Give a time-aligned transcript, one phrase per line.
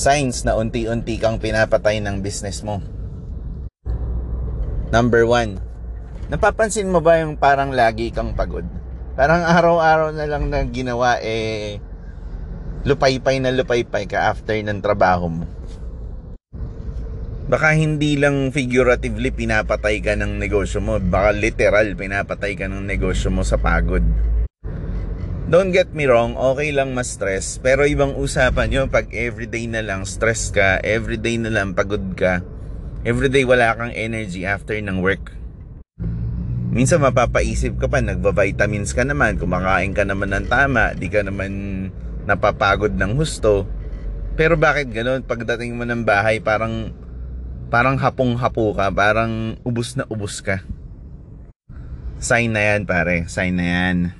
[0.00, 2.80] signs na unti-unti kang pinapatay ng business mo.
[4.88, 5.60] Number one,
[6.32, 8.64] napapansin mo ba yung parang lagi kang pagod?
[9.12, 11.76] Parang araw-araw na lang na ginawa eh
[12.88, 15.44] lupaypay na lupaypay ka after ng trabaho mo.
[17.50, 23.28] Baka hindi lang figuratively pinapatay ka ng negosyo mo, baka literal pinapatay ka ng negosyo
[23.28, 24.06] mo sa pagod.
[25.50, 30.06] Don't get me wrong, okay lang ma-stress, pero ibang usapan yun pag everyday na lang
[30.06, 32.38] stress ka, everyday na lang pagod ka,
[33.02, 35.34] everyday wala kang energy after ng work.
[36.70, 41.50] Minsan mapapaisip ka pa, nagva-vitamins ka naman, kumakain ka naman ng tama, di ka naman
[42.30, 43.66] napapagod ng husto.
[44.38, 46.94] Pero bakit ganoon pagdating mo ng bahay parang
[47.74, 50.62] parang hapong-hapo ka, parang ubus na ubus ka.
[52.22, 54.19] Sign na yan pare, sign na yan.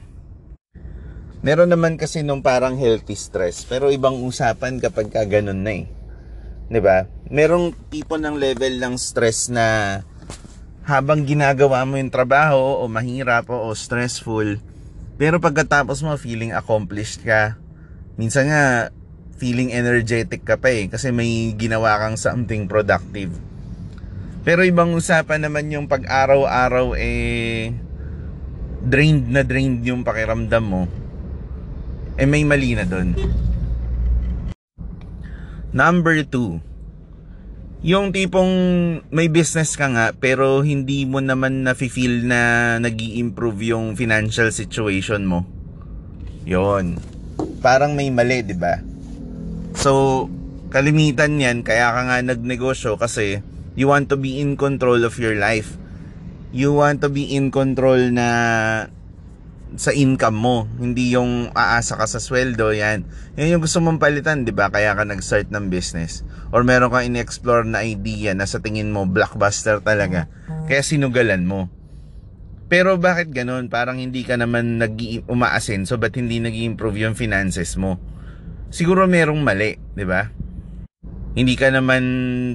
[1.41, 5.85] Meron naman kasi nung parang healthy stress, pero ibang usapan kapag ka ganun na eh.
[6.69, 7.09] 'Di ba?
[7.33, 10.01] Merong tipo ng level ng stress na
[10.85, 14.61] habang ginagawa mo yung trabaho o mahirap o stressful,
[15.17, 17.57] pero pagkatapos mo feeling accomplished ka,
[18.21, 18.93] minsan nga
[19.41, 23.33] feeling energetic ka pa eh kasi may ginawa kang something productive.
[24.45, 27.73] Pero ibang usapan naman yung pag araw-araw eh
[28.85, 31.00] drained na drained yung pakiramdam mo
[32.21, 33.17] eh may mali na doon.
[35.73, 36.61] Number two,
[37.81, 38.53] yung tipong
[39.09, 45.25] may business ka nga pero hindi mo naman na-feel na nag improve yung financial situation
[45.25, 45.49] mo.
[46.45, 47.01] Yon.
[47.65, 48.85] Parang may mali, di ba?
[49.73, 50.29] So,
[50.69, 53.41] kalimitan yan, kaya ka nga nagnegosyo kasi
[53.81, 55.81] you want to be in control of your life.
[56.53, 58.29] You want to be in control na
[59.79, 63.07] sa income mo, hindi yung aasa ka sa sweldo, yan.
[63.39, 64.73] Yan yung gusto mong palitan, 'di ba?
[64.73, 66.27] Kaya ka nag-start ng business.
[66.51, 70.27] Or meron kang in-explore na idea na sa tingin mo blockbuster talaga.
[70.67, 71.71] Kaya sinugalan mo.
[72.71, 73.67] Pero bakit ganun?
[73.67, 74.95] Parang hindi ka naman nag
[75.27, 77.99] umaasin so ba't hindi nag improve yung finances mo?
[78.71, 80.31] Siguro merong mali, 'di ba?
[81.31, 82.05] Hindi ka naman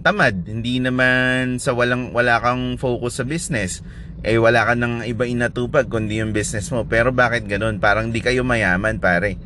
[0.04, 3.80] tamad, hindi naman sa walang wala kang focus sa business
[4.26, 6.90] eh wala ka nang iba inatupag kundi yung business mo.
[6.90, 7.78] Pero bakit ganun?
[7.78, 9.38] Parang di kayo mayaman pare.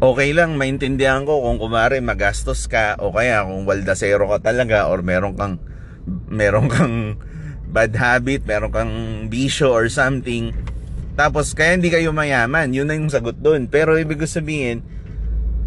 [0.00, 5.04] Okay lang, maintindihan ko kung kumare magastos ka o kaya kung waldasero ka talaga or
[5.04, 5.60] meron kang
[6.28, 7.20] meron kang
[7.68, 8.92] bad habit, meron kang
[9.28, 10.56] bisyo or something.
[11.16, 13.68] Tapos kaya hindi kayo mayaman, yun na yung sagot doon.
[13.68, 14.84] Pero ibig sabihin,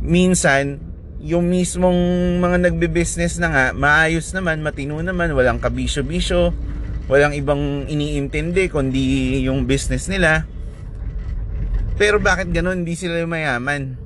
[0.01, 0.77] minsan
[1.19, 1.97] yung mismong
[2.39, 6.55] mga nagbe-business na nga, maayos naman, matino naman, walang kabisyo-bisyo,
[7.09, 10.45] Walang ibang iniintindi kundi yung business nila.
[11.97, 12.85] Pero bakit ganun?
[12.85, 13.97] Hindi sila mayaman.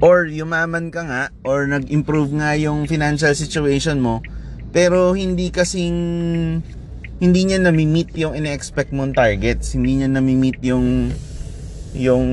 [0.00, 4.24] Or yumaman ka nga or nag-improve nga yung financial situation mo
[4.70, 5.98] pero hindi kasing
[7.20, 11.12] hindi niya nami-meet yung ina-expect mong targets, hindi niya nami-meet yung
[11.92, 12.24] yung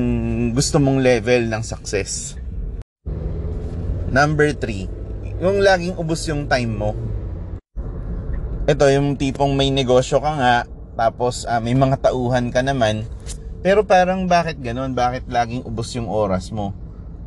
[0.54, 2.38] gusto mong level ng success.
[4.14, 6.96] Number 3, yung laging ubos yung time mo
[8.68, 10.56] ito yung tipong may negosyo ka nga
[11.00, 13.08] tapos uh, may mga tauhan ka naman.
[13.64, 14.92] Pero parang bakit ganun?
[14.92, 16.76] Bakit laging ubos yung oras mo?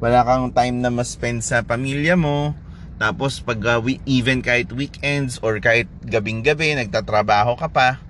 [0.04, 2.52] Wala kang time na ma-spend sa pamilya mo.
[3.00, 8.04] Tapos pag uh, even kahit weekends or kahit gabing gabi nagtatrabaho ka pa.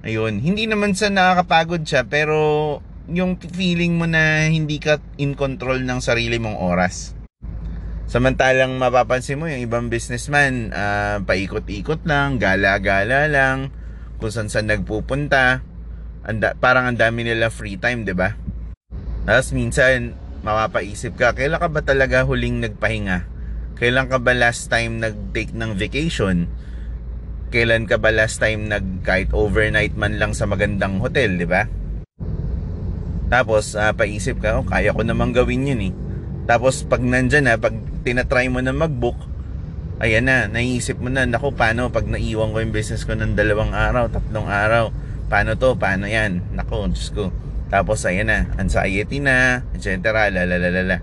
[0.00, 0.40] Ayun.
[0.40, 2.80] Hindi naman sa nakakapagod siya pero
[3.12, 7.23] yung feeling mo na hindi ka in control ng sarili mong oras
[8.04, 13.72] Samantalang mapapansin mo yung ibang businessman, uh, paikot-ikot lang, gala-gala lang,
[14.20, 15.64] kung saan saan nagpupunta.
[16.24, 18.36] Anda, parang ang dami nila free time, 'di ba?
[19.24, 23.24] Tapos minsan mapapaisip ka, kailan ka ba talaga huling nagpahinga?
[23.80, 26.48] Kailan ka ba last time nag-take ng vacation?
[27.48, 31.64] Kailan ka ba last time nag kahit overnight man lang sa magandang hotel, 'di ba?
[33.32, 35.92] Tapos uh, paisip ka, oh, kaya ko namang gawin 'yun eh.
[36.44, 37.72] Tapos pag nandyan na, pag
[38.04, 39.16] tinatry mo na mag-book,
[40.00, 43.72] ayan na, naisip mo na, naku, paano pag naiwan ko yung business ko ng dalawang
[43.72, 44.92] araw, tatlong araw,
[45.32, 47.32] paano to, paano yan, naku, Diyos ko.
[47.72, 50.28] Tapos ayan na, anxiety na, etc.
[50.28, 51.00] Lalalalala.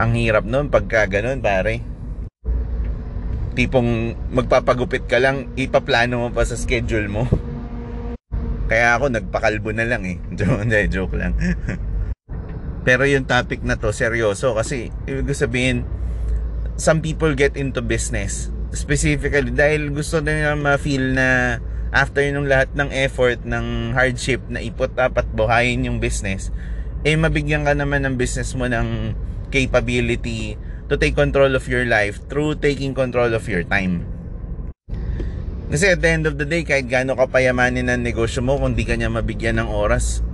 [0.00, 1.84] Ang hirap nun pagka ganun, pare.
[3.52, 7.28] Tipong magpapagupit ka lang, ipaplano mo pa sa schedule mo.
[8.70, 10.16] Kaya ako nagpakalbo na lang eh.
[10.38, 11.36] Joke, joke lang.
[12.88, 14.56] Pero yung topic na to, seryoso.
[14.56, 15.84] Kasi, ibig sabihin,
[16.80, 18.48] some people get into business.
[18.72, 21.60] Specifically, dahil gusto nila ma-feel na
[21.92, 26.48] after nung lahat ng effort, ng hardship na iput up at buhayin yung business,
[27.04, 29.12] eh mabigyan ka naman ng business mo ng
[29.52, 30.56] capability
[30.88, 34.08] to take control of your life through taking control of your time.
[35.68, 38.88] Kasi at the end of the day, kahit gaano kapayamanin ang negosyo mo, kung di
[38.88, 40.24] ka niya mabigyan ng oras,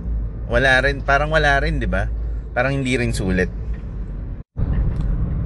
[0.47, 2.07] wala rin, parang wala rin, di ba?
[2.55, 3.51] Parang hindi rin sulit.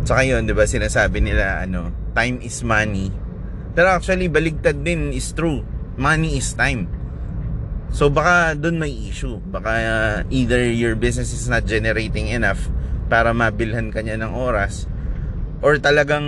[0.05, 3.09] Tsaka yun, di ba, sinasabi nila, ano, time is money.
[3.73, 5.65] Pero actually, baligtad din is true.
[5.97, 6.85] Money is time.
[7.89, 9.41] So baka doon may issue.
[9.49, 12.69] Baka uh, either your business is not generating enough
[13.09, 14.85] para mabilhan ka niya ng oras
[15.59, 16.23] or talagang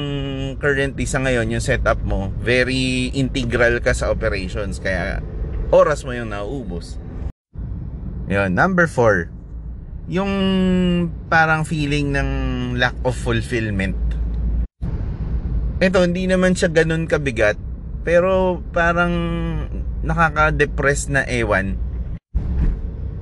[0.59, 5.23] currently sa ngayon yung setup mo very integral ka sa operations kaya
[5.71, 6.99] oras mo yung nauubos
[8.27, 9.31] yun number 4
[10.11, 10.33] yung
[11.31, 12.29] parang feeling ng
[12.75, 13.95] lack of fulfillment.
[15.79, 17.55] Ito hindi naman siya ganun kabigat
[18.03, 19.15] pero parang
[20.03, 21.79] nakaka-depress na ewan.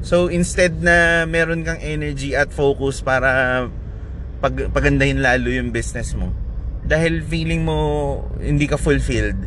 [0.01, 3.69] So instead na meron kang energy at focus para
[4.41, 6.33] pag, pagandahin lalo yung business mo
[6.89, 7.77] dahil feeling mo
[8.41, 9.37] hindi ka fulfilled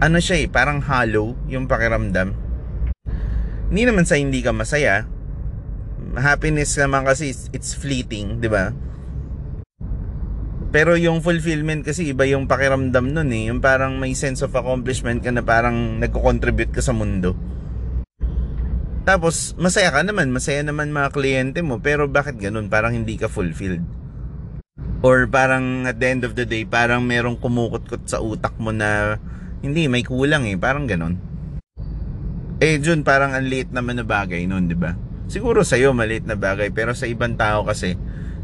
[0.00, 2.34] ano siya eh parang hollow yung pakiramdam.
[3.68, 5.06] Hindi naman sa hindi ka masaya
[6.18, 8.70] happiness naman kasi it's, fleeting di ba
[10.72, 15.20] pero yung fulfillment kasi iba yung pakiramdam nun eh yung parang may sense of accomplishment
[15.20, 17.36] ka na parang nagko-contribute ka sa mundo
[19.02, 22.70] tapos, masaya ka naman, masaya naman mga kliyente mo, pero bakit ganun?
[22.70, 23.82] Parang hindi ka fulfilled.
[25.02, 29.18] Or parang at the end of the day, parang merong kumukot-kot sa utak mo na
[29.58, 31.18] hindi, may kulang eh, parang ganun.
[32.62, 34.94] Eh, Jun, parang ang liit naman na bagay nun, di ba?
[35.32, 37.96] Siguro sa'yo maliit na bagay, pero sa ibang tao kasi,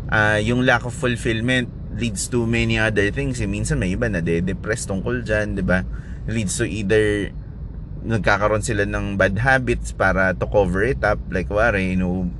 [0.09, 1.69] uh, yung lack of fulfillment
[2.01, 3.45] leads to many other things.
[3.45, 5.85] Eh, minsan may iba na de-depress tungkol dyan, di ba?
[6.25, 7.29] Leads to either
[8.09, 12.31] nagkakaroon sila ng bad habits para to cover it up like wari you know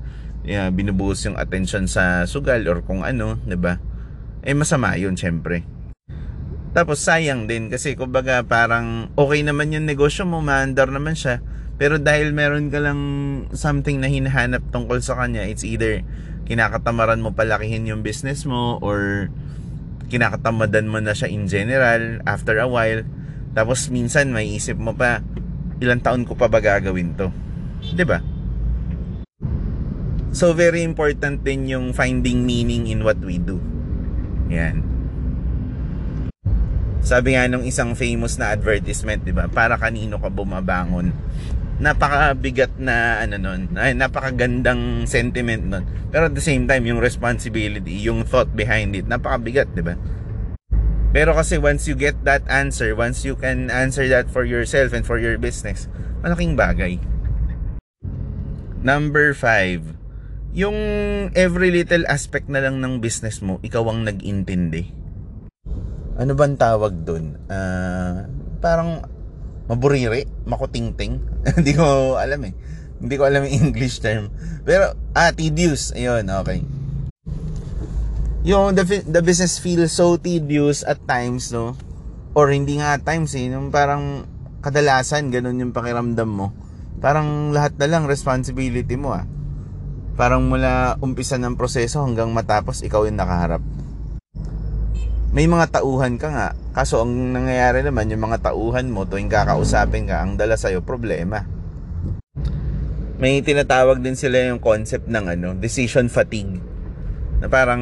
[0.47, 3.83] yeah, binubuhos yung attention sa sugal or kung ano 'di ba
[4.47, 5.67] eh masama yun syempre
[6.77, 11.43] tapos sayang din kasi kumbaga parang okay naman yung negosyo mo maandar naman siya
[11.79, 13.01] pero dahil meron ka lang
[13.55, 16.03] something na hinahanap tungkol sa kanya it's either
[16.51, 19.31] kinakatamaran mo palakihin yung business mo or
[20.11, 23.07] kinakatamadan mo na siya in general after a while
[23.55, 25.23] tapos minsan may isip mo pa
[25.79, 27.31] ilang taon ko pa ba gagawin to?
[28.03, 28.19] ba?
[30.35, 33.63] So very important din yung finding meaning in what we do.
[34.51, 34.98] Yan.
[37.03, 39.47] Sabi nga nung isang famous na advertisement, 'di ba?
[39.47, 41.15] Para kanino ka bumabangon?
[41.79, 45.85] Napakabigat na ano nun, ay, napakagandang sentiment nun.
[46.11, 49.95] Pero at the same time, yung responsibility, yung thought behind it, napakabigat, 'di ba?
[51.15, 55.07] Pero kasi once you get that answer, once you can answer that for yourself and
[55.09, 55.89] for your business,
[56.21, 57.01] malaking bagay.
[58.85, 59.97] Number 5.
[60.53, 60.77] Yung
[61.33, 64.98] every little aspect na lang ng business mo, ikaw ang nag-intindi.
[66.19, 67.39] Ano bang tawag dun?
[67.47, 68.27] Uh,
[68.59, 69.07] parang
[69.71, 71.23] maburiri, makutingting.
[71.57, 72.55] Hindi ko alam eh.
[72.99, 74.35] Hindi ko alam yung English term.
[74.67, 75.95] Pero, ah, tedious.
[75.95, 76.67] Ayun, okay
[78.49, 81.77] yung the, the business feels so tedious at times, no?
[82.33, 83.51] Or hindi nga at times, eh.
[83.51, 84.25] Yung parang
[84.65, 86.57] kadalasan, ganun yung pakiramdam mo.
[86.97, 89.29] Parang lahat na lang responsibility mo, ah.
[90.17, 93.61] Parang mula umpisa ng proseso hanggang matapos, ikaw yung nakaharap.
[95.39, 96.49] May mga tauhan ka nga.
[96.75, 101.47] Kaso ang nangyayari naman, yung mga tauhan mo, tuwing kakausapin ka, ang dala sa'yo, problema.
[103.23, 106.59] May tinatawag din sila yung concept ng ano, decision fatigue.
[107.39, 107.79] Na parang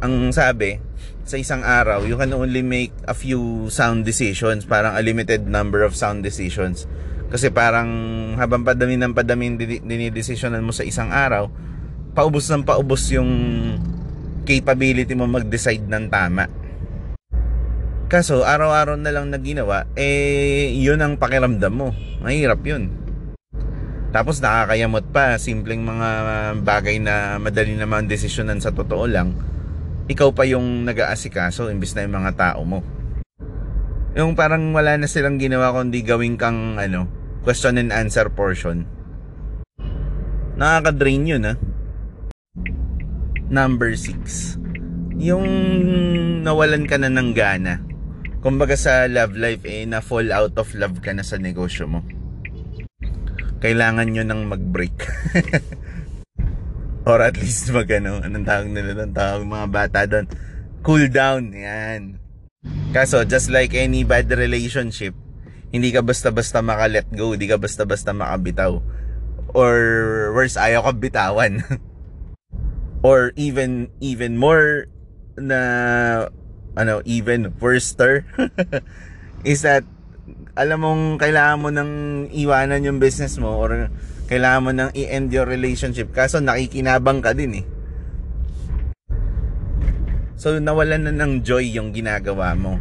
[0.00, 0.80] ang sabi,
[1.28, 5.84] sa isang araw, you can only make a few sound decisions, parang a limited number
[5.84, 6.88] of sound decisions.
[7.28, 7.92] Kasi parang
[8.40, 11.52] habang padami ng padami dinidesisyonan mo sa isang araw,
[12.16, 13.28] paubos ng paubos yung
[14.46, 16.46] capability mo mag-decide ng tama.
[18.06, 21.90] Kaso, araw-araw na lang na ginawa, eh, yun ang pakiramdam mo.
[22.22, 22.94] Mahirap yun.
[24.14, 26.08] Tapos nakakayamot pa, simpleng mga
[26.62, 29.34] bagay na madali naman desisyonan sa totoo lang
[30.06, 32.78] ikaw pa yung nag-aasikaso imbis na yung mga tao mo.
[34.14, 37.10] Yung parang wala na silang ginawa kundi gawing kang ano,
[37.42, 38.86] question and answer portion.
[40.56, 41.58] Nakaka-drain yun ha.
[43.46, 44.58] Number 6.
[45.22, 45.46] Yung
[46.42, 47.78] nawalan ka na ng gana.
[48.42, 52.02] Kumbaga sa love life eh na fall out of love ka na sa negosyo mo.
[53.62, 54.98] Kailangan nyo nang mag-break.
[57.08, 60.26] Or at least mag ano, anong tawag nila doon, tawag mga bata doon.
[60.82, 62.18] Cool down, yan.
[62.90, 65.14] Kaso, just like any bad relationship,
[65.70, 68.74] hindi ka basta-basta maka-let go, hindi ka basta-basta makabitaw.
[69.54, 69.74] Or
[70.34, 71.62] worse, ayaw ka bitawan.
[73.04, 74.88] Or even even more
[75.36, 75.60] na
[76.76, 78.24] ano even worster
[79.44, 79.84] is that
[80.56, 81.92] alam mong kailangan mo nang
[82.32, 83.92] iwanan yung business mo or
[84.26, 86.10] kailangan mo nang i-end your relationship.
[86.10, 87.66] Kaso nakikinabang ka din eh.
[90.36, 92.80] So nawalan na ng joy yung ginagawa mo.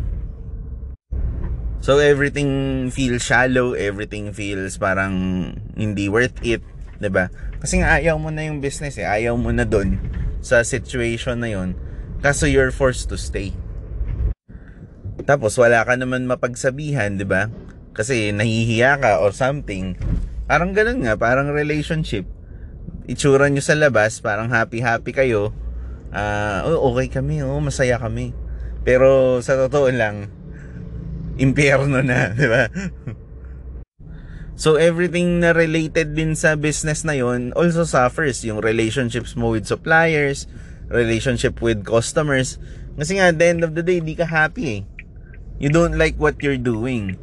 [1.86, 6.66] So everything feels shallow everything feels parang hindi worth it
[6.98, 7.30] 'di ba
[7.66, 9.98] kasi nga ayaw mo na yung business eh ayaw mo na doon
[10.46, 11.74] sa situation na yon
[12.22, 13.50] kaso you're forced to stay
[15.26, 17.50] tapos wala ka naman mapagsabihan, 'di ba?
[17.98, 19.98] Kasi nahihiya ka or something.
[20.46, 22.30] Parang ganun nga, parang relationship.
[23.10, 25.56] Itsura nyo sa labas, parang happy-happy kayo.
[26.14, 28.36] Ah, uh, okay kami, oh, masaya kami.
[28.86, 30.30] Pero sa totoo lang,
[31.42, 32.70] impyerno na, 'di ba?
[34.56, 39.68] So everything na related din sa business na yon also suffers yung relationships mo with
[39.68, 40.48] suppliers,
[40.88, 42.56] relationship with customers.
[42.96, 44.82] Kasi nga at the end of the day, di ka happy eh.
[45.60, 47.20] You don't like what you're doing.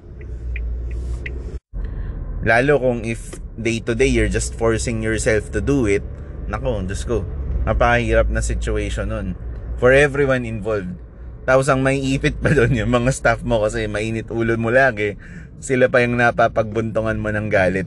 [2.44, 6.04] Lalo kung if day to day you're just forcing yourself to do it,
[6.52, 7.24] nako, Diyos ko,
[7.64, 9.40] napakahirap na situation nun.
[9.80, 11.00] For everyone involved.
[11.48, 15.16] Tapos ang may ipit pa doon yung mga staff mo kasi mainit ulo mo lagi.
[15.62, 17.86] Sila pa yung napapagbuntungan mo ng galit.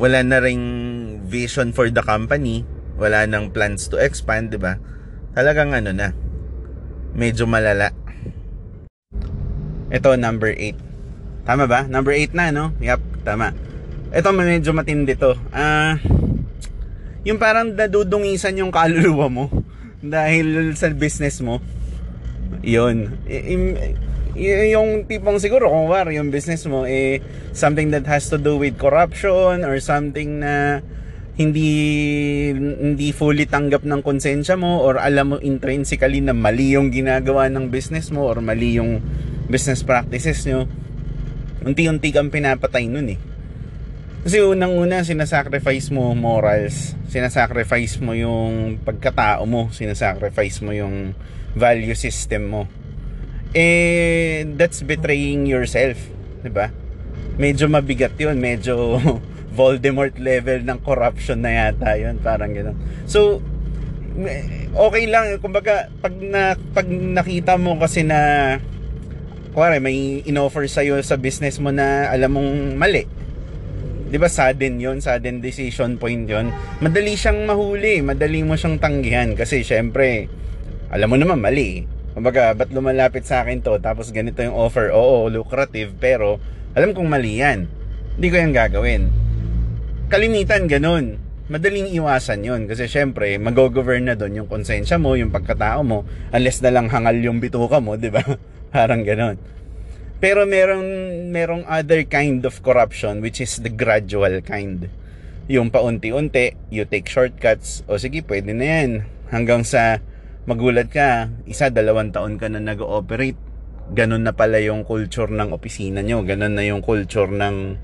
[0.00, 0.64] Wala na ring
[1.28, 2.64] vision for the company.
[2.96, 4.80] Wala nang plans to expand, di ba?
[5.36, 6.16] Talagang ano na.
[7.12, 7.92] Medyo malala.
[9.92, 11.44] Ito, number 8.
[11.44, 11.84] Tama ba?
[11.84, 12.72] Number 8 na, no?
[12.80, 13.52] Yup, tama.
[14.08, 15.36] Ito, medyo matindi to.
[15.52, 15.94] Ah, uh,
[17.28, 19.52] yung parang nadudungisan yung kaluluwa mo
[20.00, 21.60] dahil sa business mo.
[22.64, 23.20] Yun.
[24.38, 27.18] Y- yung tipong siguro kung war yung business mo eh
[27.50, 30.84] something that has to do with corruption or something na
[31.40, 31.72] hindi
[32.52, 37.72] hindi fully tanggap ng konsensya mo or alam mo intrinsically na mali yung ginagawa ng
[37.72, 39.00] business mo or mali yung
[39.50, 40.68] business practices nyo,
[41.66, 43.20] unti-unti kang pinapatay nun eh.
[44.20, 51.16] Kasi unang-una, sinasacrifice mo morals, sinasacrifice mo yung pagkatao mo, sinasacrifice mo yung
[51.56, 52.62] value system mo.
[53.50, 55.98] Eh, that's betraying yourself,
[56.46, 56.70] di ba?
[57.34, 58.98] Medyo mabigat yun, medyo
[59.58, 62.78] Voldemort level ng corruption na yata yun, parang gano'n.
[63.10, 63.42] So,
[64.78, 68.62] okay lang, kumbaga, pag, na, pag nakita mo kasi na
[69.50, 73.02] kuwari may inoffer sa'yo sa business mo na alam mong mali.
[74.10, 76.50] 'Di ba sudden 'yon, sudden decision point 'yon.
[76.82, 80.30] Madali siyang mahuli, madali mo siyang tanggihan kasi syempre
[80.90, 81.86] alam mo naman mali.
[82.10, 84.90] Kumbaga, ba't lumalapit sa akin to tapos ganito yung offer?
[84.90, 86.42] Oo, lucrative pero
[86.74, 87.70] alam kong mali yan.
[88.18, 89.02] Hindi ko yan gagawin.
[90.10, 91.22] Kalimitan ganun.
[91.50, 96.62] Madaling iwasan yon kasi syempre mag-govern na doon yung konsensya mo, yung pagkatao mo unless
[96.62, 98.22] na lang hangal yung bituka mo, 'di ba?
[98.74, 99.38] Parang ganon.
[100.20, 100.84] Pero merong,
[101.32, 104.92] merong other kind of corruption which is the gradual kind.
[105.50, 108.90] Yung paunti-unti, you take shortcuts, o sige, pwede na yan.
[109.32, 109.98] Hanggang sa
[110.48, 113.38] magulat ka, isa, dalawang taon ka na nag-ooperate.
[113.90, 116.22] Ganon na pala yung culture ng opisina nyo.
[116.22, 117.76] Ganon na yung culture ng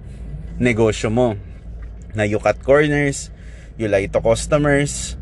[0.62, 1.34] negosyo mo.
[2.16, 3.28] Na you cut corners,
[3.76, 5.20] you lie to customers,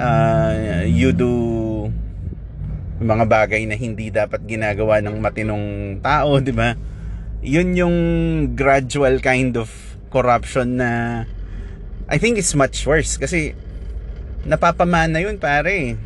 [0.00, 1.30] uh, you do
[3.02, 6.78] mga bagay na hindi dapat ginagawa ng matinong tao, 'di ba?
[7.42, 7.96] 'Yun yung
[8.54, 9.68] gradual kind of
[10.08, 11.22] corruption na
[12.06, 13.58] I think it's much worse kasi
[14.46, 15.98] napapamana 'yun pare.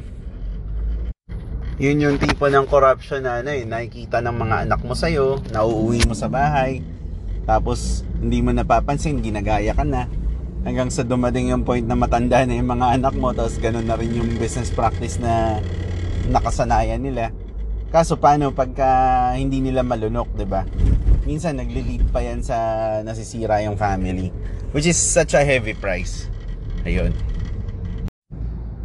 [1.77, 6.09] Yun yung tipo ng corruption na ano eh, nakikita ng mga anak mo sa'yo, nauuwi
[6.09, 6.81] mo sa bahay,
[7.45, 10.09] tapos hindi mo napapansin, ginagaya ka na.
[10.65, 13.95] Hanggang sa dumating yung point na matanda na yung mga anak mo, tapos ganun na
[14.01, 15.61] rin yung business practice na
[16.33, 17.29] nakasanayan nila.
[17.93, 20.67] Kaso paano pagka hindi nila malunok, 'di ba?
[21.29, 22.57] Minsan nagle-lead pa 'yan sa
[23.05, 24.33] nasisira yung family,
[24.73, 26.27] which is such a heavy price.
[26.83, 27.15] Ayun.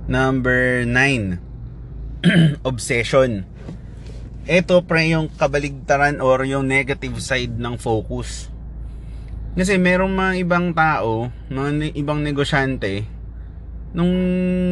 [0.05, 1.50] Number 9.
[2.69, 3.49] Obsession.
[4.45, 8.53] Ito pre yung kabaligtaran or yung negative side ng focus.
[9.57, 13.09] Kasi merong mga ibang tao, mga ibang negosyante,
[13.91, 14.13] nung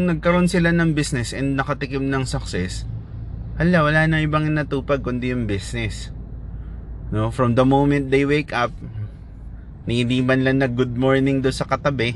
[0.08, 2.86] nagkaroon sila ng business and nakatikim ng success,
[3.60, 6.14] hala, wala na ibang natupag kundi yung business.
[7.10, 8.72] No, from the moment they wake up,
[9.90, 12.14] hindi man lang nag good morning do sa katabi,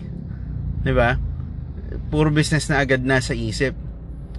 [0.85, 1.17] 'di ba?
[2.13, 3.73] Puro business na agad nasa isip.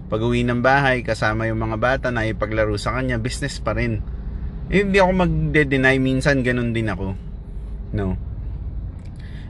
[0.08, 4.04] Pag uwi ng bahay, kasama yung mga bata na ipaglaro sa kanya, business pa rin.
[4.68, 7.16] Eh, hindi ako magde-deny minsan ganun din ako.
[7.96, 8.16] No.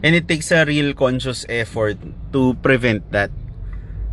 [0.04, 1.96] And it takes a real conscious effort
[2.30, 3.32] to prevent that.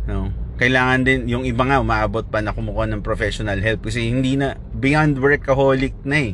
[0.08, 0.42] No?
[0.62, 4.54] kailangan din, yung iba nga umaabot pa na kumukuha ng professional help kasi hindi na,
[4.70, 6.32] beyond workaholic na eh.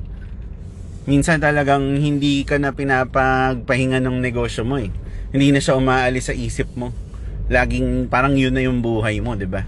[1.08, 4.92] Minsan talagang hindi ka na pinapagpahinga ng negosyo mo eh.
[5.32, 6.92] Hindi na siya umaalis sa isip mo.
[7.48, 9.64] Laging parang yun na yung buhay mo, 'di ba?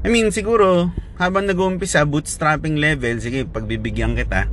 [0.00, 0.88] I mean, siguro
[1.20, 4.48] habang nag-uumpisa bootstrapping level, sige, pagbibigyan kita.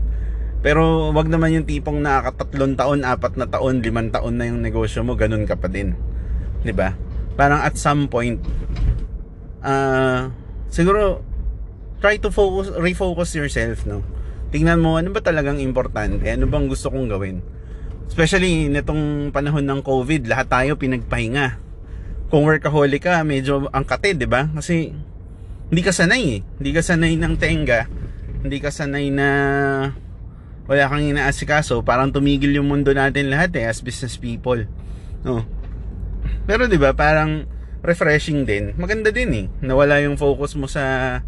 [0.59, 5.05] Pero wag naman yung tipong nakakatatlong taon, apat na taon, limang taon na yung negosyo
[5.05, 5.95] mo, ganun ka pa din.
[6.65, 6.97] 'Di ba?
[7.39, 8.41] Parang at some point
[9.61, 10.27] uh,
[10.67, 11.21] siguro
[12.03, 14.03] try to focus refocus yourself, no.
[14.51, 17.39] Tingnan mo ano ba talagang importante, ano bang gusto kong gawin.
[18.11, 21.63] Especially nitong panahon ng COVID, lahat tayo pinagpahinga.
[22.27, 24.49] Kung workaholic ka, medyo ang kate, 'di ba?
[24.51, 24.91] Kasi
[25.67, 26.39] hindi ka sanay eh.
[26.59, 27.91] Hindi ka sanay ng tenga.
[28.43, 29.27] Hindi ka sanay na
[30.67, 31.83] wala kang inaasikaso.
[31.83, 34.67] Parang tumigil yung mundo natin lahat eh as business people.
[35.23, 35.43] No.
[36.47, 37.47] Pero 'di ba, parang
[37.83, 38.75] refreshing din.
[38.79, 39.45] Maganda din eh.
[39.63, 41.19] Nawala yung focus mo sa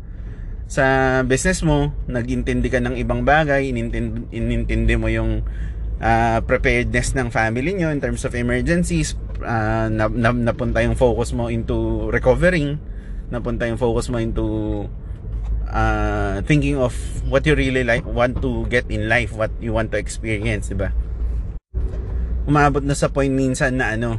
[0.70, 0.86] sa
[1.26, 5.42] business mo, nagintindi ka ng ibang bagay, inintindi, inintindi mo yung
[5.98, 11.34] uh, preparedness ng family nyo in terms of emergencies, uh, na, na, napunta yung focus
[11.34, 12.78] mo into recovering
[13.30, 14.86] napunta yung focus mo into
[15.70, 16.94] uh, thinking of
[17.30, 20.78] what you really like want to get in life what you want to experience di
[20.78, 20.90] ba?
[22.50, 24.18] Umabot na sa point minsan na ano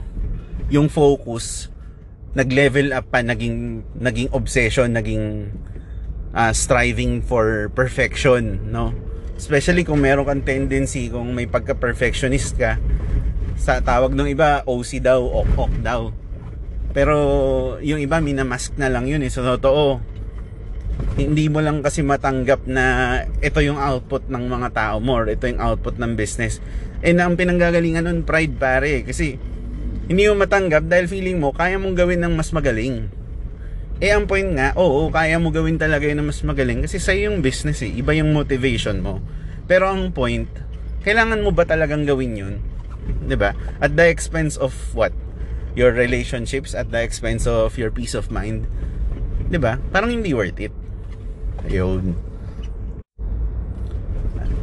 [0.70, 1.66] yung focus
[2.38, 5.50] nag-level up pa naging naging obsession naging
[6.30, 8.94] uh, striving for perfection no?
[9.34, 12.78] Especially kung meron kang tendency kung may pagka-perfectionist ka
[13.58, 16.14] sa tawag ng iba OC daw ok-ok daw
[16.90, 17.14] pero
[17.80, 19.30] yung iba minamask na lang yun eh.
[19.30, 20.02] So totoo,
[21.16, 22.84] hindi mo lang kasi matanggap na
[23.40, 26.58] ito yung output ng mga tao mo or ito yung output ng business.
[27.00, 29.38] Eh na ang pinanggagalingan nun pride pare kasi
[30.10, 33.06] hindi mo matanggap dahil feeling mo kaya mong gawin ng mas magaling.
[34.00, 37.12] Eh ang point nga, oo, kaya mo gawin talaga yun ng mas magaling kasi sa
[37.12, 39.20] yung business eh, iba yung motivation mo.
[39.68, 40.48] Pero ang point,
[41.04, 42.54] kailangan mo ba talagang gawin yun?
[43.28, 43.52] 'Di ba?
[43.78, 45.12] At the expense of what?
[45.78, 48.66] Your relationships at the expense of your peace of mind.
[49.50, 49.78] 'Di ba?
[49.90, 50.74] Parang hindi worth it.
[51.66, 52.14] Ayun.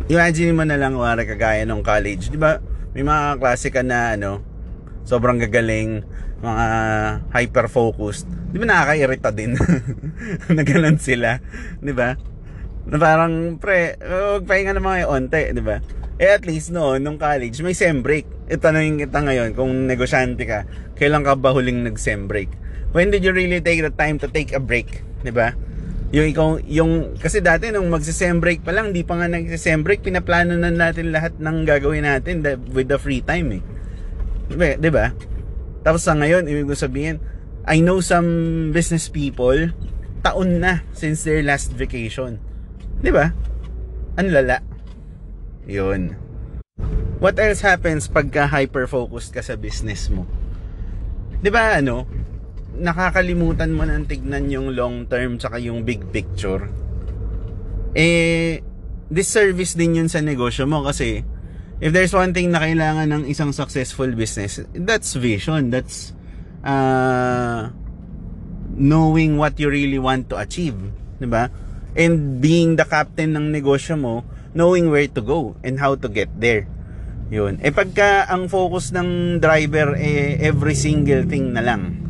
[0.07, 2.63] Imagine mo na lang wala kagaya nung college, 'di ba?
[2.95, 4.39] May mga klase ka na ano,
[5.03, 6.01] sobrang gagaling,
[6.39, 6.65] mga
[7.35, 8.27] hyper focused.
[8.27, 9.59] 'Di ba nakakairita din
[10.55, 11.43] na ganun sila,
[11.83, 12.15] 'di ba?
[12.87, 15.83] Na parang pre, magpahinga na mga onte, 'di ba?
[16.17, 18.25] Eh at least no, nung college may sem break.
[18.49, 20.65] Itanongin kita ngayon kung negosyante ka,
[20.97, 22.49] kailan ka ba huling nag-sem break?
[22.89, 25.05] When did you really take the time to take a break?
[25.21, 25.53] 'Di ba?
[26.15, 30.07] Yung ikaw, yung, kasi dati nung magse-sem break pa lang, di pa nga nagse-sem break,
[30.07, 32.39] pinaplano na natin lahat ng gagawin natin
[32.71, 33.61] with the free time eh.
[34.47, 34.79] Diba?
[34.79, 35.05] diba?
[35.83, 37.19] Tapos sa ngayon, ibig sabihin,
[37.67, 39.75] I know some business people,
[40.23, 42.39] taon na since their last vacation.
[43.03, 43.35] Di ba?
[44.15, 44.63] Ang lala.
[45.67, 46.15] Yun.
[47.19, 50.23] What else happens pagka hyper-focused ka sa business mo?
[51.43, 52.07] 'Di ba ano?
[52.77, 56.71] Nakakalimutan mo nang tignan yung long term tsaka yung big picture.
[57.97, 58.63] Eh
[59.11, 61.23] disservice din yun sa negosyo mo kasi
[61.79, 66.13] if there's one thing na kailangan ng isang successful business, that's vision, that's
[66.61, 67.69] uh,
[68.77, 70.77] knowing what you really want to achieve,
[71.17, 71.49] 'di ba?
[71.97, 74.21] And being the captain ng negosyo mo,
[74.57, 76.65] knowing where to go and how to get there.
[77.29, 77.61] Yun.
[77.61, 82.01] Eh pagka ang focus ng driver eh every single thing na lang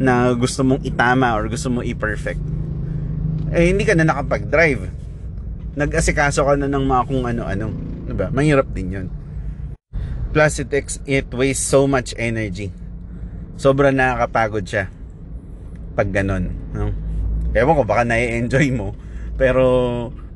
[0.00, 2.40] na gusto mong itama or gusto mong i-perfect.
[3.52, 4.88] Eh hindi ka na nakapag-drive.
[5.76, 7.68] Nag-asikaso ka na ng mga kung ano-ano.
[8.08, 8.32] Diba?
[8.32, 9.06] Mahirap din yun.
[10.32, 10.72] Plus it,
[11.04, 12.72] it wastes so much energy.
[13.60, 14.88] Sobra nakakapagod siya.
[15.96, 16.52] Pag ganun.
[16.76, 16.92] No?
[17.56, 18.92] Ewan ko, baka na-enjoy mo.
[19.40, 19.64] Pero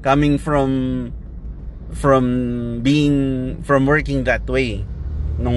[0.00, 0.68] coming from
[1.94, 2.24] from
[2.84, 4.82] being from working that way
[5.40, 5.56] nung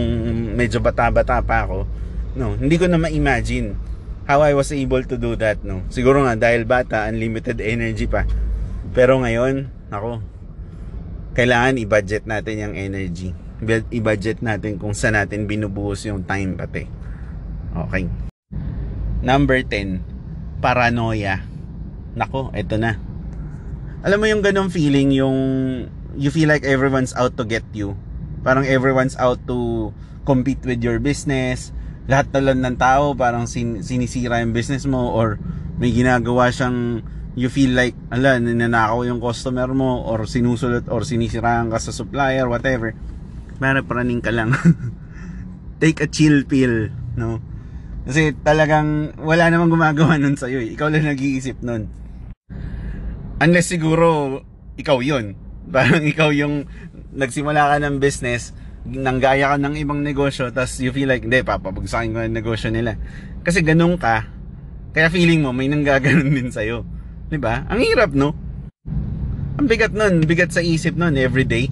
[0.56, 1.86] medyo bata-bata pa ako
[2.34, 3.78] no hindi ko na ma-imagine
[4.24, 5.84] how I was able to do that no.
[5.91, 8.24] Siguro nga dahil bata unlimited energy pa.
[8.96, 10.24] Pero ngayon ako
[11.34, 13.34] kailangan i-budget natin yung energy.
[13.89, 16.88] I-budget natin kung saan natin binubuhos yung time pati.
[17.74, 18.06] Okay.
[19.24, 21.41] Number 10 paranoia.
[22.13, 23.02] Nako eto na.
[24.04, 25.38] Alam mo yung ganong feeling yung
[26.17, 27.97] you feel like everyone's out to get you.
[28.43, 29.91] Parang everyone's out to
[30.28, 31.71] compete with your business.
[32.08, 35.39] Lahat na lang ng tao parang sin- sinisira yung business mo or
[35.80, 37.02] may ginagawa siyang
[37.34, 42.45] you feel like ala ninanakaw yung customer mo or sinusulot or sinisiraan ka sa supplier
[42.45, 42.93] whatever
[43.58, 44.54] para praning ka lang
[45.82, 47.41] take a chill pill no
[48.04, 50.76] Kasi talagang wala namang gumagawa nun sa'yo eh.
[50.76, 51.88] Ikaw lang nag-iisip nun.
[53.39, 54.39] Unless siguro
[54.76, 56.67] ikaw yon Parang ikaw yung
[57.13, 58.52] nagsimula ka ng business,
[58.84, 62.99] nanggaya ka ng ibang negosyo, tapos you feel like, hindi, papabagsakin ko yung negosyo nila.
[63.45, 64.28] Kasi ganun ka,
[64.93, 66.84] kaya feeling mo may nanggaganon din sa'yo.
[67.39, 67.65] ba?
[67.71, 68.38] Ang hirap, no?
[69.58, 71.69] Ang bigat nun, bigat sa isip nun everyday.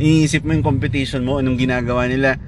[0.00, 2.40] Iniisip mo yung competition mo, anong ginagawa nila,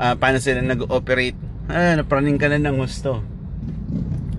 [0.00, 1.36] uh, paano sila nag-operate.
[1.68, 3.20] Ah, napraning ka na ng gusto.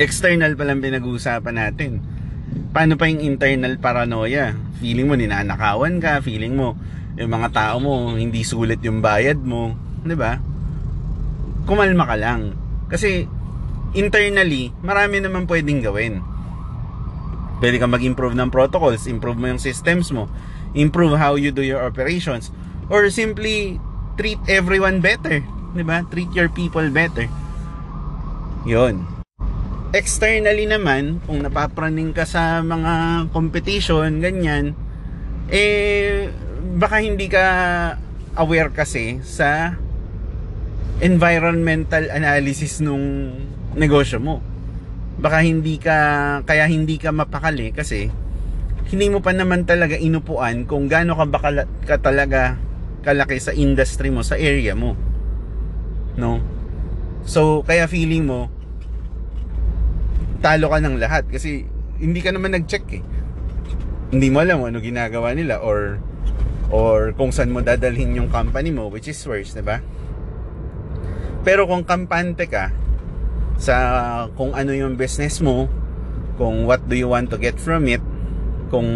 [0.01, 2.01] External pa lang pinag-uusapan natin.
[2.69, 4.53] Paano pa yung internal paranoia?
[4.79, 6.77] Feeling mo ninanakawan ka, feeling mo
[7.19, 10.39] yung mga tao mo hindi sulit yung bayad mo, 'di ba?
[11.67, 12.55] Kumalma ka lang.
[12.87, 13.27] Kasi
[13.97, 16.23] internally, marami naman pwedeng gawin.
[17.59, 20.31] Pwede kang mag-improve ng protocols, improve mo yung systems mo,
[20.71, 22.55] improve how you do your operations,
[22.87, 23.81] or simply
[24.15, 25.43] treat everyone better.
[25.75, 26.07] 'di ba?
[26.07, 27.27] Treat your people better.
[28.63, 29.18] 'Yon.
[29.89, 34.77] Externally naman, kung napapraning ka sa mga competition, ganyan,
[35.49, 36.29] eh
[36.77, 37.45] baka hindi ka
[38.37, 39.73] aware kasi sa
[41.01, 43.33] environmental analysis nung
[43.73, 44.45] negosyo mo.
[45.17, 45.97] Baka hindi ka
[46.45, 48.13] kaya hindi ka mapakali kasi
[48.93, 51.39] hindi mo pa naman talaga inupuan kung gaano ka ba
[51.89, 52.61] ka talaga
[53.01, 54.93] kalaki sa industry mo, sa area mo.
[56.13, 56.37] No?
[57.25, 58.53] So, kaya feeling mo,
[60.39, 61.67] talo ka ng lahat kasi
[61.99, 63.03] hindi ka naman nag-check eh.
[64.09, 65.99] Hindi mo alam ano ginagawa nila or
[66.69, 69.83] or kung saan mo dadalhin yung company mo which is worse, 'di ba?
[71.43, 72.71] Pero kung kampante ka
[73.59, 73.75] sa
[74.39, 75.67] kung ano yung business mo,
[76.39, 78.01] kung what do you want to get from it,
[78.71, 78.87] kung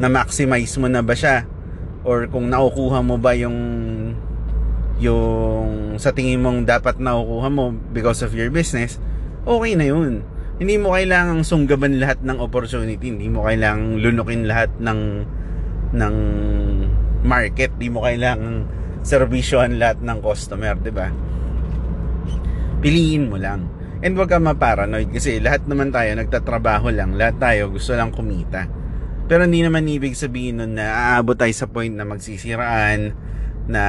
[0.00, 1.46] na-maximize mo na ba siya
[2.02, 3.58] or kung nakukuha mo ba yung
[4.98, 8.96] yung sa tingin mong dapat nakukuha mo because of your business,
[9.44, 10.24] okay na yun.
[10.54, 15.00] Hindi mo kailangang sunggaban lahat ng opportunity, hindi mo kailangang lunukin lahat ng
[15.94, 16.16] ng
[17.26, 18.70] market, hindi mo kailangang
[19.02, 21.10] serbisyohan lahat ng customer, 'di ba?
[22.78, 23.66] Piliin mo lang.
[24.04, 28.68] And wag ka maparanoid kasi lahat naman tayo nagtatrabaho lang, lahat tayo gusto lang kumita.
[29.24, 33.16] Pero hindi naman ibig sabihin nun na aabot tayo sa point na magsisiraan,
[33.64, 33.84] na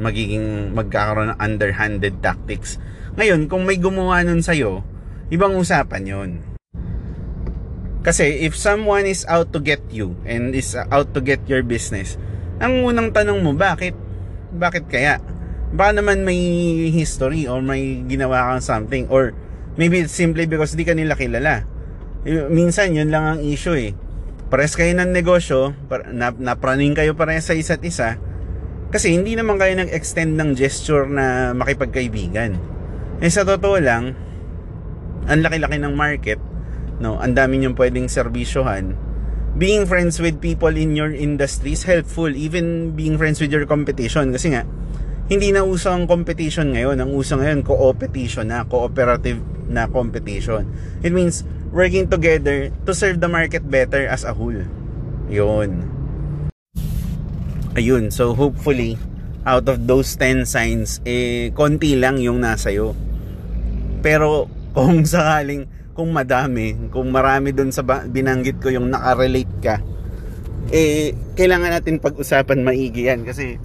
[0.00, 2.80] magiging magkakaroon ng underhanded tactics.
[3.20, 4.93] Ngayon, kung may gumawa nun sa'yo,
[5.34, 6.30] ibang usapan yon.
[8.06, 12.14] Kasi if someone is out to get you and is out to get your business,
[12.62, 13.98] ang unang tanong mo, bakit?
[14.54, 15.18] Bakit kaya?
[15.74, 16.38] Baka naman may
[16.94, 19.34] history or may ginawa kang something or
[19.74, 21.66] maybe it's simply because di ka nila kilala.
[22.24, 23.92] Minsan, yun lang ang issue eh
[24.54, 25.74] pares kayo ng negosyo,
[26.38, 28.22] napraning kayo pares sa isa't isa,
[28.94, 32.54] kasi hindi naman kayo nag-extend ng gesture na makipagkaibigan.
[33.18, 34.14] Eh sa totoo lang,
[35.24, 36.40] ang laki-laki ng market,
[37.00, 38.96] no, ang dami niyong pwedeng serbisyohan.
[39.54, 44.34] Being friends with people in your industry is helpful, even being friends with your competition.
[44.34, 44.66] Kasi nga,
[45.30, 46.98] hindi na uso ang competition ngayon.
[46.98, 49.38] Ang uso ngayon, co-opetition na, cooperative
[49.70, 50.66] na competition.
[51.06, 54.58] It means, working together to serve the market better as a whole.
[55.30, 55.86] Yun.
[57.74, 58.94] Ayun, so hopefully,
[59.42, 62.94] out of those 10 signs, eh, konti lang yung nasa iyo.
[64.04, 69.76] Pero, kung sakaling, kung madami, kung marami dun sa binanggit ko yung nakarelate ka,
[70.74, 73.62] eh, kailangan natin pag-usapan maigi yan kasi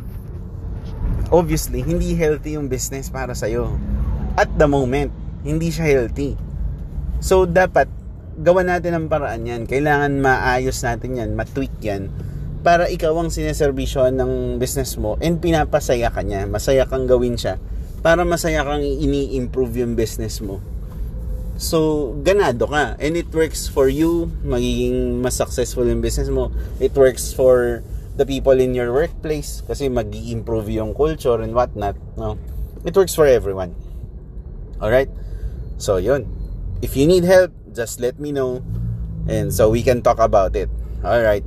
[1.34, 3.74] obviously, hindi healthy yung business para sa'yo.
[4.38, 5.10] At the moment,
[5.41, 6.38] hindi siya healthy.
[7.19, 7.89] So, dapat
[8.39, 9.62] gawan natin ang paraan yan.
[9.67, 12.13] Kailangan maayos natin yan, matweak yan
[12.60, 16.43] para ikaw ang sineservisyohan ng business mo and pinapasaya ka niya.
[16.43, 17.56] Masaya kang gawin siya
[18.04, 20.60] para masaya kang ini-improve yung business mo.
[21.60, 22.95] So, ganado ka.
[23.04, 24.32] And it works for you.
[24.48, 26.56] Magiging mas successful yung business mo.
[26.80, 27.84] It works for
[28.15, 32.00] the people in your workplace kasi mag improve yung culture and whatnot.
[32.15, 32.39] No?
[32.88, 33.76] It works for everyone.
[34.80, 35.12] Alright?
[35.76, 36.32] So, yun.
[36.80, 38.63] If you need help, just let me know
[39.30, 40.69] and so we can talk about it
[41.04, 41.43] all right